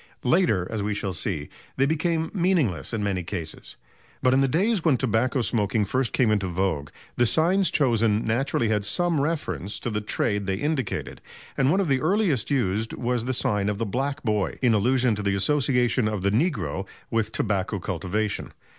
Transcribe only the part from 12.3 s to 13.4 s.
used was the